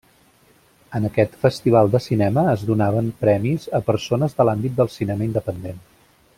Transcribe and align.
En 0.99 1.03
aquest 1.09 1.35
festival 1.43 1.91
de 1.95 2.01
cinema 2.05 2.45
es 2.55 2.63
donaven 2.71 3.13
premis 3.21 3.69
a 3.81 3.85
persones 3.91 4.37
de 4.41 4.49
l'àmbit 4.51 4.77
del 4.81 4.93
cinema 4.99 5.31
independent. 5.33 5.89